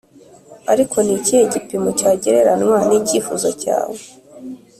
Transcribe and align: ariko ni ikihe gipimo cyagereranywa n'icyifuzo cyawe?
ariko 0.71 0.95
ni 1.01 1.13
ikihe 1.17 1.43
gipimo 1.53 1.89
cyagereranywa 1.99 2.77
n'icyifuzo 2.87 3.49
cyawe? 3.61 3.99